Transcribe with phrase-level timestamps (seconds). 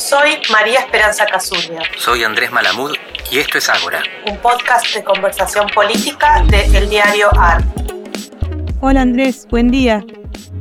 [0.00, 1.82] Soy María Esperanza Casuria.
[1.98, 2.96] Soy Andrés Malamud
[3.30, 4.02] y esto es Ágora.
[4.26, 7.62] Un podcast de conversación política de El Diario AR.
[8.80, 10.02] Hola Andrés, buen día.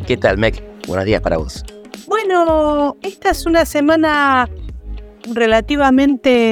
[0.06, 0.62] ¿Qué tal, Meg?
[0.88, 1.64] Buenos días para vos.
[2.06, 4.50] Bueno, esta es una semana
[5.34, 6.52] relativamente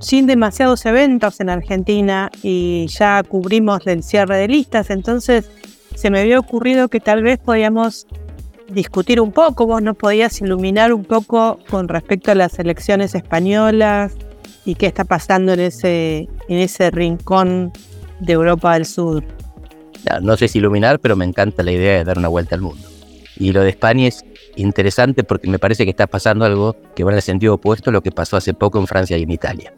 [0.00, 5.48] sin demasiados eventos en Argentina y ya cubrimos el cierre de listas, entonces
[5.94, 8.08] se me había ocurrido que tal vez podíamos
[8.68, 14.12] discutir un poco, vos nos podías iluminar un poco con respecto a las elecciones españolas
[14.64, 17.72] y qué está pasando en ese, en ese rincón
[18.20, 19.24] de Europa del Sur.
[20.22, 22.86] No, sé si iluminar, pero me encanta la idea de dar una vuelta al mundo.
[23.36, 24.24] Y lo de España es
[24.56, 27.92] interesante porque me parece que está pasando algo que va en el sentido opuesto a
[27.92, 29.72] lo que pasó hace poco en Francia y en Italia.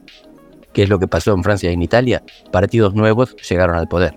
[0.73, 2.23] ¿Qué es lo que pasó en Francia y en Italia?
[2.53, 4.17] Partidos nuevos llegaron al poder.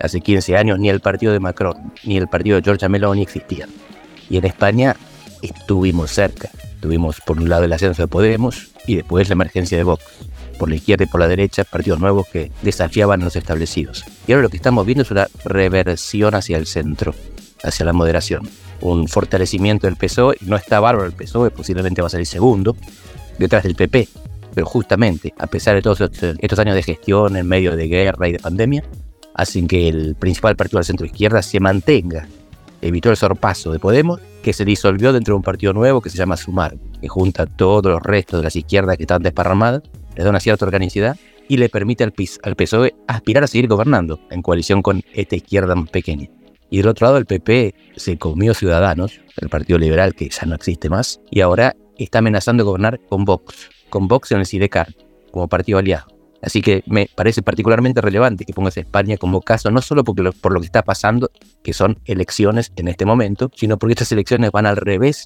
[0.00, 3.68] Hace 15 años ni el partido de Macron ni el partido de Giorgia Meloni existían.
[4.30, 4.96] Y en España
[5.42, 6.50] estuvimos cerca.
[6.80, 10.04] Tuvimos por un lado el ascenso de Podemos y después la emergencia de Vox.
[10.58, 14.04] Por la izquierda y por la derecha, partidos nuevos que desafiaban a los establecidos.
[14.26, 17.14] Y ahora lo que estamos viendo es una reversión hacia el centro,
[17.62, 18.48] hacia la moderación.
[18.80, 20.36] Un fortalecimiento del PSOE.
[20.40, 22.76] No está bárbaro el PSOE, posiblemente va a el segundo,
[23.38, 24.08] detrás del PP.
[24.54, 28.32] Pero justamente, a pesar de todos estos años de gestión en medio de guerra y
[28.32, 28.84] de pandemia,
[29.34, 32.26] hacen que el principal partido de la centro izquierda se mantenga
[32.80, 36.18] evitó el sorpaso de Podemos, que se disolvió dentro de un partido nuevo que se
[36.18, 39.82] llama Sumar, que junta todos los restos de las izquierdas que están desparramadas,
[40.16, 41.16] le da una cierta organicidad
[41.48, 42.12] y le permite al,
[42.42, 46.28] al PSOE aspirar a seguir gobernando en coalición con esta izquierda más pequeña.
[46.70, 50.54] Y del otro lado el PP se comió Ciudadanos, el Partido Liberal que ya no
[50.54, 54.94] existe más, y ahora está amenazando gobernar con Vox, con Vox en el SIDECAR,
[55.30, 56.17] como partido aliado.
[56.42, 60.30] Así que me parece particularmente relevante que pongas a España como caso, no solo porque
[60.32, 61.30] por lo que está pasando,
[61.64, 65.24] que son elecciones en este momento, sino porque estas elecciones van al revés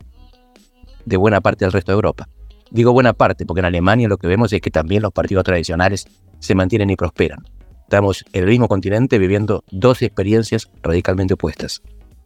[1.05, 2.29] de buena parte del resto de Europa.
[2.71, 6.07] Digo buena parte porque en Alemania lo que vemos es que también los partidos tradicionales
[6.39, 7.45] se mantienen y prosperan.
[7.83, 11.83] Estamos en el mismo continente viviendo dos experiencias radicalmente opuestas.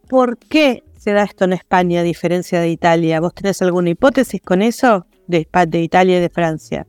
[0.07, 3.19] ¿Por qué se da esto en España a diferencia de Italia?
[3.19, 6.87] ¿Vos tenés alguna hipótesis con eso de, de Italia y de Francia?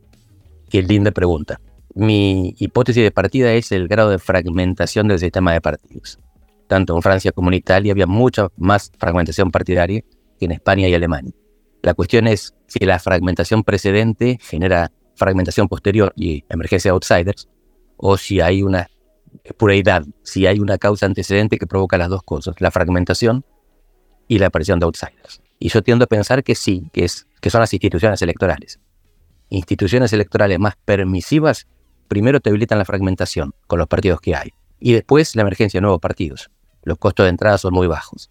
[0.71, 1.61] Qué linda pregunta.
[2.01, 6.21] Mi hipótesis de partida es el grado de fragmentación del sistema de partidos.
[6.69, 10.03] Tanto en Francia como en Italia había mucha más fragmentación partidaria
[10.39, 11.33] que en España y Alemania.
[11.83, 17.49] La cuestión es si la fragmentación precedente genera fragmentación posterior y emergencia de outsiders,
[17.97, 18.89] o si hay una
[19.57, 23.45] puridad, si hay una causa antecedente que provoca las dos cosas, la fragmentación
[24.29, 25.43] y la aparición de outsiders.
[25.59, 28.79] Y yo tiendo a pensar que sí, que, es, que son las instituciones electorales.
[29.49, 31.67] Instituciones electorales más permisivas
[32.09, 35.83] primero te habilitan la fragmentación con los partidos que hay y después la emergencia de
[35.83, 36.51] nuevos partidos.
[36.83, 38.31] Los costos de entrada son muy bajos.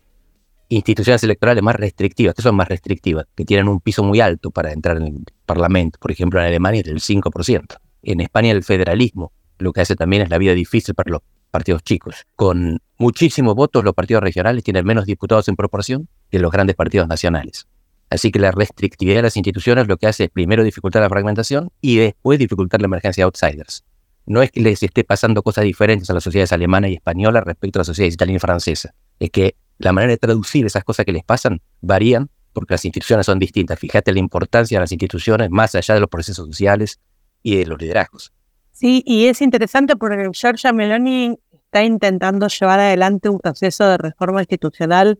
[0.69, 4.73] Instituciones electorales más restrictivas, que son más restrictivas, que tienen un piso muy alto para
[4.73, 5.97] entrar en el Parlamento.
[5.99, 7.77] Por ejemplo, en Alemania es del 5%.
[8.03, 11.21] En España el federalismo lo que hace también es la vida difícil para los
[11.51, 12.25] partidos chicos.
[12.35, 17.07] Con muchísimos votos los partidos regionales tienen menos diputados en proporción que los grandes partidos
[17.07, 17.67] nacionales.
[18.09, 21.71] Así que la restrictividad de las instituciones lo que hace es primero dificultar la fragmentación
[21.81, 23.83] y después dificultar la emergencia de outsiders.
[24.25, 27.79] No es que les esté pasando cosas diferentes a las sociedades alemana y española respecto
[27.79, 28.93] a las sociedades italiana y francesa.
[29.19, 33.25] Es que la manera de traducir esas cosas que les pasan varían porque las instituciones
[33.25, 33.77] son distintas.
[33.79, 36.99] Fíjate la importancia de las instituciones más allá de los procesos sociales
[37.43, 38.33] y de los liderazgos.
[38.71, 44.41] Sí, y es interesante porque Giorgia Meloni está intentando llevar adelante un proceso de reforma
[44.41, 45.19] institucional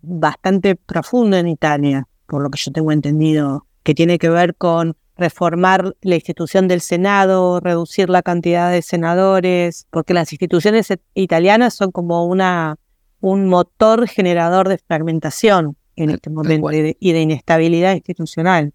[0.00, 4.96] bastante profundo en Italia por lo que yo tengo entendido, que tiene que ver con
[5.16, 11.92] reformar la institución del Senado, reducir la cantidad de senadores, porque las instituciones italianas son
[11.92, 12.76] como una,
[13.20, 18.72] un motor generador de fragmentación en este momento y de, inestabilidad institucional.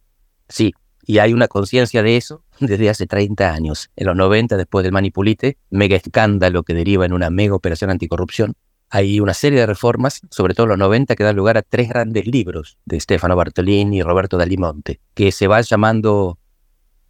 [0.48, 0.74] Sí,
[1.06, 3.90] y hay una conciencia de eso desde hace 30 años.
[3.96, 8.54] En los 90, después del Manipulite, mega escándalo que deriva en una mega operación anticorrupción,
[8.90, 11.90] hay una serie de reformas, sobre todo en los 90, que dan lugar a tres
[11.90, 16.40] grandes libros de Stefano Bartolini y Roberto Dalimonte, que se van llamando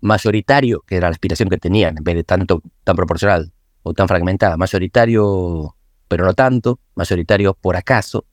[0.01, 3.51] mayoritario, que era la aspiración que tenían, en vez de tanto tan proporcional
[3.83, 5.75] o tan fragmentada, mayoritario,
[6.07, 8.25] pero no tanto, mayoritario por acaso,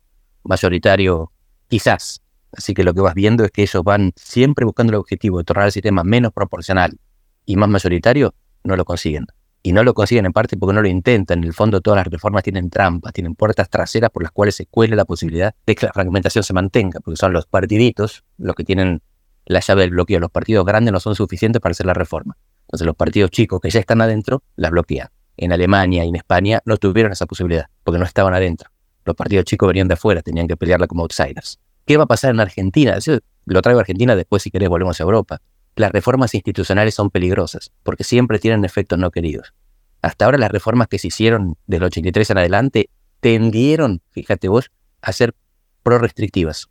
[0.43, 1.32] mayoritario
[1.69, 2.22] quizás.
[2.52, 5.44] Así que lo que vas viendo es que ellos van siempre buscando el objetivo de
[5.44, 6.98] tornar el sistema menos proporcional
[7.44, 8.34] y más mayoritario,
[8.64, 9.26] no lo consiguen
[9.66, 11.38] y no lo consiguen en parte porque no lo intentan.
[11.38, 14.66] En el fondo todas las reformas tienen trampas, tienen puertas traseras por las cuales se
[14.66, 18.62] cuele la posibilidad de que la fragmentación se mantenga, porque son los partiditos los que
[18.62, 19.02] tienen
[19.44, 20.20] la llave del bloqueo.
[20.20, 22.36] Los partidos grandes no son suficientes para hacer la reforma.
[22.68, 25.08] Entonces los partidos chicos que ya están adentro las bloquean.
[25.36, 28.70] En Alemania y en España no tuvieron esa posibilidad porque no estaban adentro.
[29.04, 31.58] Los partidos chicos venían de afuera, tenían que pelearla como outsiders.
[31.84, 32.98] ¿Qué va a pasar en Argentina?
[33.46, 35.40] lo traigo a Argentina, después si querés volvemos a Europa.
[35.76, 39.52] Las reformas institucionales son peligrosas porque siempre tienen efectos no queridos.
[40.00, 42.90] Hasta ahora las reformas que se hicieron del 83 en adelante
[43.20, 44.70] tendieron, fíjate vos,
[45.02, 45.34] a ser
[45.82, 46.69] pro-restrictivas.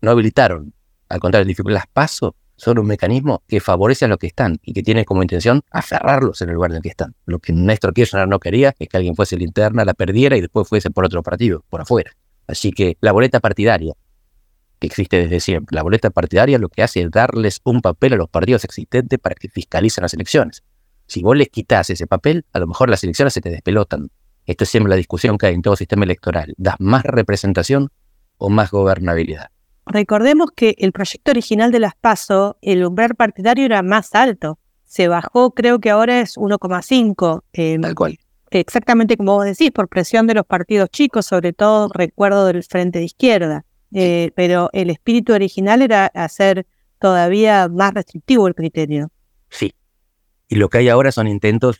[0.00, 0.74] No habilitaron.
[1.08, 4.82] Al contrario, las paso son un mecanismo que favorece a los que están y que
[4.82, 7.14] tiene como intención aferrarlos en el lugar en el que están.
[7.26, 10.66] Lo que Néstor Kirchner no quería es que alguien fuese linterna, la perdiera y después
[10.66, 12.10] fuese por otro partido, por afuera.
[12.48, 13.94] Así que la boleta partidaria,
[14.78, 18.16] que existe desde siempre, la boleta partidaria lo que hace es darles un papel a
[18.16, 20.62] los partidos existentes para que fiscalicen las elecciones.
[21.06, 24.10] Si vos les quitas ese papel, a lo mejor las elecciones se te despelotan.
[24.46, 26.54] Esto es siempre la discusión que hay en todo sistema electoral.
[26.56, 27.90] ¿Das más representación
[28.38, 29.50] o más gobernabilidad?
[29.86, 34.58] Recordemos que el proyecto original de las PASO, el umbral partidario era más alto.
[34.84, 37.42] Se bajó, creo que ahora es 1,5.
[37.54, 38.18] Eh, Tal cual.
[38.50, 42.98] Exactamente como vos decís, por presión de los partidos chicos, sobre todo recuerdo del Frente
[42.98, 43.64] de Izquierda.
[43.94, 46.66] Eh, pero el espíritu original era hacer
[46.98, 49.10] todavía más restrictivo el criterio.
[49.50, 49.74] Sí.
[50.48, 51.78] Y lo que hay ahora son intentos,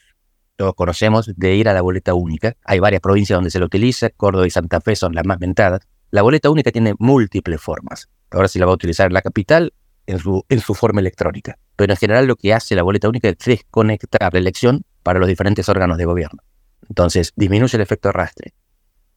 [0.57, 2.57] todos conocemos, de ir a la boleta única.
[2.65, 5.81] Hay varias provincias donde se lo utiliza, Córdoba y Santa Fe son las más mentadas.
[6.11, 8.09] La boleta única tiene múltiples formas.
[8.31, 9.73] Ahora se la va a utilizar en la capital
[10.07, 11.59] en su, en su forma electrónica.
[11.77, 15.29] Pero en general lo que hace la boleta única es desconectar la elección para los
[15.29, 16.43] diferentes órganos de gobierno.
[16.89, 18.55] Entonces disminuye el efecto arrastre.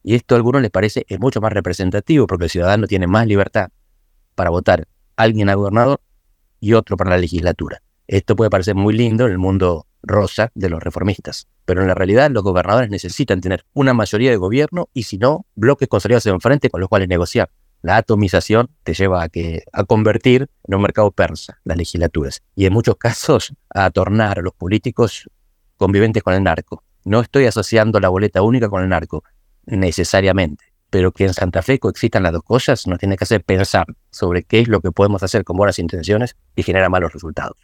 [0.04, 3.28] Y esto a algunos les parece es mucho más representativo porque el ciudadano tiene más
[3.28, 3.70] libertad
[4.36, 6.02] para votar alguien a gobernador
[6.60, 7.82] y otro para la legislatura.
[8.08, 11.94] Esto puede parecer muy lindo en el mundo rosa de los reformistas, pero en la
[11.94, 16.70] realidad los gobernadores necesitan tener una mayoría de gobierno y si no, bloques consolidados enfrente
[16.70, 17.50] con los cuales negociar.
[17.84, 22.66] La atomización te lleva a, que, a convertir en un mercado persa las legislaturas y
[22.66, 25.30] en muchos casos a tornar a los políticos
[25.78, 26.84] conviventes con el narco.
[27.04, 29.24] No estoy asociando la boleta única con el narco,
[29.66, 33.86] necesariamente, pero que en Santa Fe coexistan las dos cosas nos tiene que hacer pensar
[34.10, 37.58] sobre qué es lo que podemos hacer con buenas intenciones y genera malos resultados.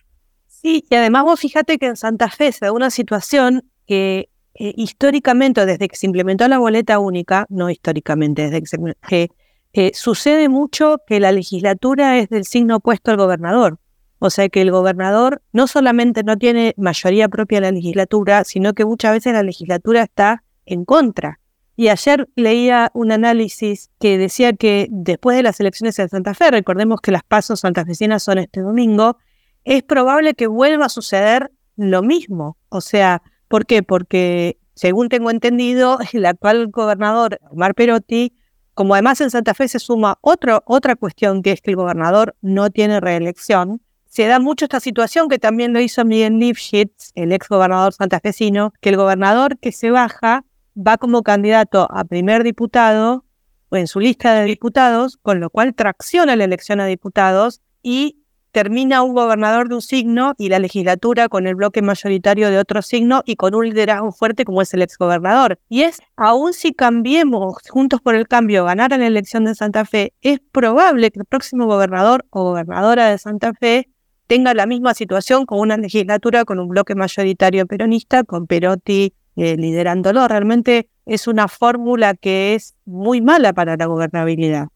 [0.48, 4.30] Sí, y además vos fíjate que en Santa Fe se da una situación que
[4.60, 9.32] eh, históricamente, desde que se implementó la boleta única, no históricamente, desde que, se,
[9.74, 13.78] eh, sucede mucho que la legislatura es del signo opuesto al gobernador.
[14.20, 18.74] O sea que el gobernador no solamente no tiene mayoría propia en la legislatura, sino
[18.74, 21.40] que muchas veces la legislatura está en contra.
[21.80, 26.50] Y ayer leía un análisis que decía que después de las elecciones en Santa Fe,
[26.50, 29.18] recordemos que las pasos santafesinas son este domingo,
[29.64, 32.58] es probable que vuelva a suceder lo mismo.
[32.70, 33.84] O sea, ¿por qué?
[33.84, 38.34] Porque, según tengo entendido, el actual gobernador, Omar Perotti,
[38.74, 42.36] como además en Santa Fe se suma otro, otra cuestión, que es que el gobernador
[42.42, 47.32] no tiene reelección, se da mucho esta situación que también lo hizo Miguel Lifshitz, el
[47.34, 50.44] ex gobernador santafesino, que el gobernador que se baja
[50.78, 53.26] va como candidato a primer diputado
[53.70, 58.24] o en su lista de diputados, con lo cual tracciona la elección a diputados y
[58.52, 62.82] termina un gobernador de un signo y la legislatura con el bloque mayoritario de otro
[62.82, 65.60] signo y con un liderazgo fuerte como es el exgobernador.
[65.70, 70.14] Y es, aun si cambiemos juntos por el cambio, ganar la elección de Santa Fe,
[70.22, 73.90] es probable que el próximo gobernador o gobernadora de Santa Fe
[74.28, 79.56] tenga la misma situación con una legislatura con un bloque mayoritario peronista, con Perotti eh,
[79.56, 80.28] liderándolo.
[80.28, 84.68] Realmente es una fórmula que es muy mala para la gobernabilidad.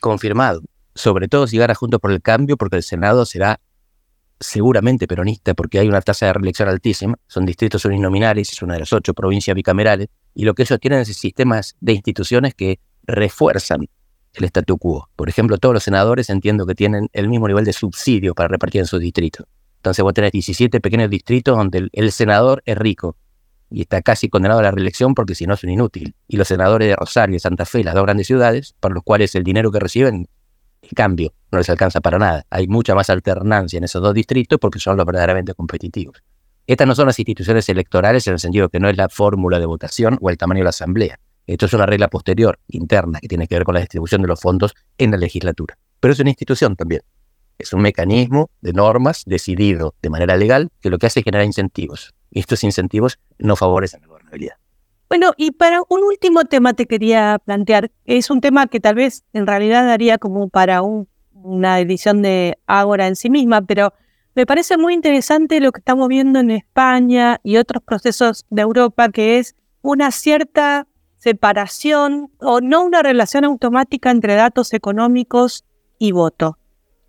[0.00, 0.60] Confirmado
[0.98, 3.60] sobre todo si gana junto por el cambio, porque el Senado será
[4.40, 8.80] seguramente peronista, porque hay una tasa de reelección altísima, son distritos uninominales, es una de
[8.80, 13.88] las ocho provincias bicamerales, y lo que ellos tienen es sistemas de instituciones que refuerzan
[14.34, 15.08] el statu quo.
[15.16, 18.80] Por ejemplo, todos los senadores entiendo que tienen el mismo nivel de subsidio para repartir
[18.80, 19.46] en sus distritos.
[19.76, 23.16] Entonces vos tenés 17 pequeños distritos donde el, senador es rico
[23.70, 26.14] y está casi condenado a la reelección porque si no es un inútil.
[26.26, 29.34] Y los senadores de Rosario y Santa Fe, las dos grandes ciudades, para los cuales
[29.34, 30.28] el dinero que reciben
[30.82, 32.46] en cambio, no les alcanza para nada.
[32.50, 36.22] Hay mucha más alternancia en esos dos distritos porque son los verdaderamente competitivos.
[36.66, 39.66] Estas no son las instituciones electorales en el sentido que no es la fórmula de
[39.66, 41.18] votación o el tamaño de la asamblea.
[41.46, 44.40] Esto es una regla posterior, interna, que tiene que ver con la distribución de los
[44.40, 45.78] fondos en la legislatura.
[45.98, 47.02] Pero es una institución también.
[47.58, 51.46] Es un mecanismo de normas decidido de manera legal que lo que hace es generar
[51.46, 52.14] incentivos.
[52.30, 54.56] Y estos incentivos no favorecen la gobernabilidad.
[55.08, 59.24] Bueno, y para un último tema te quería plantear, es un tema que tal vez
[59.32, 63.94] en realidad daría como para una edición de Ágora en sí misma, pero
[64.34, 69.08] me parece muy interesante lo que estamos viendo en España y otros procesos de Europa,
[69.08, 75.64] que es una cierta separación o no una relación automática entre datos económicos
[75.98, 76.58] y voto,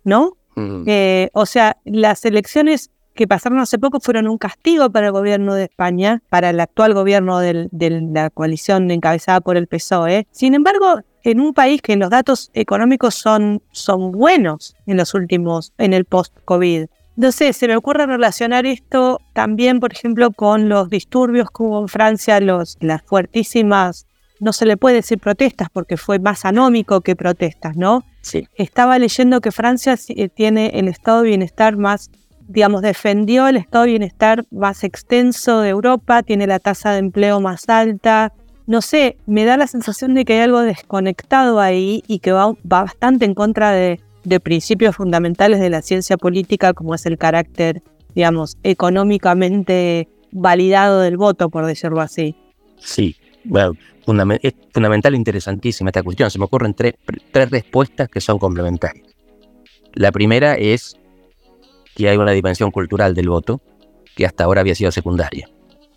[0.04, 0.38] ¿no?
[0.56, 0.84] Mm.
[0.86, 5.54] Eh, o sea, las elecciones que pasaron hace poco fueron un castigo para el gobierno
[5.54, 7.68] de España, para el actual gobierno de
[8.12, 10.26] la coalición encabezada por el PSOE.
[10.30, 15.72] Sin embargo, en un país que los datos económicos son, son buenos en los últimos,
[15.78, 16.86] en el post-COVID.
[17.16, 21.80] No sé, se me ocurre relacionar esto también, por ejemplo, con los disturbios que hubo
[21.82, 24.06] en Francia, los, las fuertísimas,
[24.40, 28.04] no se le puede decir protestas porque fue más anómico que protestas, ¿no?
[28.22, 28.48] Sí.
[28.54, 32.10] Estaba leyendo que Francia eh, tiene el estado de bienestar más,
[32.50, 37.40] digamos, defendió el estado de bienestar más extenso de Europa, tiene la tasa de empleo
[37.40, 38.32] más alta,
[38.66, 42.52] no sé, me da la sensación de que hay algo desconectado ahí y que va,
[42.62, 44.00] bastante en contra de,
[44.42, 47.82] principios fundamentales de la ciencia política, como es el carácter,
[48.14, 52.36] digamos, económicamente validado del voto, por decirlo así.
[52.78, 53.72] Sí, bueno,
[54.42, 56.30] es fundamental e interesantísima esta cuestión.
[56.30, 56.94] Se me ocurren tres,
[57.32, 59.06] tres respuestas que son complementarias.
[59.94, 60.99] La primera es
[62.00, 63.60] que hay una dimensión cultural del voto
[64.16, 65.48] que hasta ahora había sido secundaria.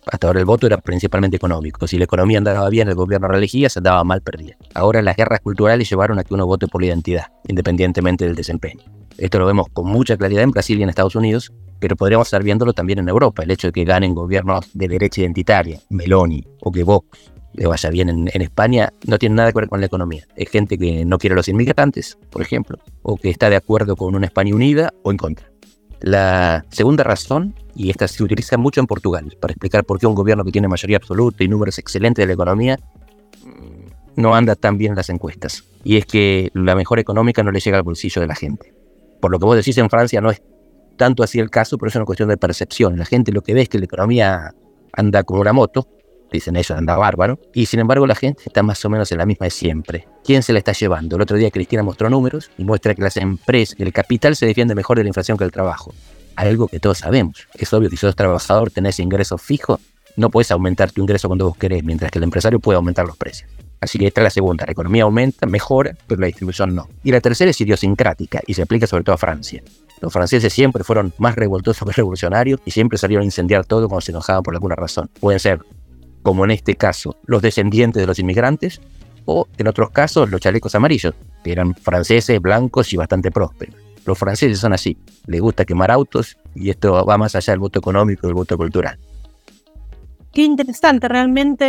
[0.06, 1.86] Hasta ahora el voto era principalmente económico.
[1.86, 4.54] Si la economía andaba bien, el gobierno reelegía, se andaba mal, perdía.
[4.74, 8.82] Ahora las guerras culturales llevaron a que uno vote por la identidad, independientemente del desempeño.
[9.16, 12.42] Esto lo vemos con mucha claridad en Brasil y en Estados Unidos, pero podríamos estar
[12.42, 13.42] viéndolo también en Europa.
[13.42, 17.88] El hecho de que ganen gobiernos de derecha identitaria, Meloni, o que Vox le vaya
[17.88, 20.26] bien en, en, España, no tiene nada que ver con la economía.
[20.36, 23.96] Es gente que no quiere a los inmigrantes, por ejemplo, o que está de acuerdo
[23.96, 25.53] con una España unida o en contra.
[26.04, 30.14] La segunda razón y esta se utiliza mucho en Portugal para explicar por qué un
[30.14, 32.78] gobierno que tiene mayoría absoluta y números excelentes de la economía
[33.42, 35.64] mm, no anda tan bien en las encuestas.
[35.82, 38.74] Y es que la mejor económica no le llega al bolsillo de la gente.
[39.18, 40.42] Por lo que vos decís en Francia no es
[40.98, 42.98] tanto así el caso, pero es una cuestión de percepción.
[42.98, 44.54] La gente lo que ve es que la economía
[44.92, 45.88] anda como una moto,
[46.36, 49.26] dicen eso, anda bárbaro, y sin embargo la gente está más o menos en la
[49.26, 50.08] misma de siempre.
[50.24, 51.16] ¿Quién se la está llevando?
[51.16, 54.74] El otro día Cristina mostró números y muestra que las empresas, el capital se defiende
[54.74, 55.94] mejor de la inflación que el trabajo
[56.36, 57.46] algo que todos sabemos.
[57.54, 59.80] Es obvio que si sos trabajador, tenés ingresos fijos,
[60.16, 63.16] no puedes aumentar tu ingreso cuando vos querés, mientras que el empresario puede aumentar los
[63.16, 63.50] precios.
[63.80, 66.88] Así que esta es la segunda, la economía aumenta, mejora, pero la distribución no.
[67.02, 69.62] Y la tercera es idiosincrática y se aplica sobre todo a Francia.
[70.00, 74.00] Los franceses siempre fueron más revoltosos que revolucionarios y siempre salieron a incendiar todo cuando
[74.00, 75.10] se enojaban por alguna razón.
[75.20, 75.60] Pueden ser,
[76.24, 78.80] como en este caso, los descendientes de los inmigrantes
[79.26, 81.14] o, en otros casos, los chalecos amarillos,
[81.44, 83.76] que eran franceses, blancos y bastante prósperos.
[84.06, 87.78] Los franceses son así, les gusta quemar autos y esto va más allá del voto
[87.78, 88.98] económico y del voto cultural.
[90.32, 91.64] Qué interesante, realmente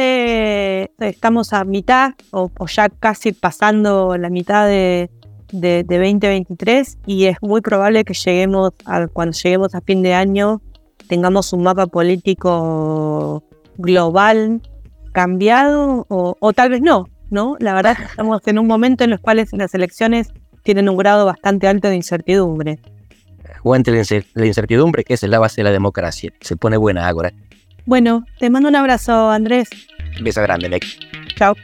[0.83, 5.11] eh, estamos a mitad o, ya casi pasando la mitad de,
[5.51, 10.61] 2023 y es muy probable que lleguemos a, cuando lleguemos a fin de año
[11.07, 13.43] tengamos un mapa político
[13.77, 14.61] global
[15.11, 17.55] cambiado o, o tal vez no, ¿no?
[17.59, 20.31] La verdad es que estamos en un momento en los cuales las elecciones
[20.63, 22.79] tienen un grado bastante alto de incertidumbre.
[23.55, 23.91] Aguante
[24.33, 26.31] la incertidumbre, que es la base de la democracia.
[26.41, 27.31] Se pone buena ahora.
[27.85, 29.69] Bueno, te mando un abrazo, Andrés.
[30.21, 30.85] beso grande, Nick.
[31.35, 31.55] Chao.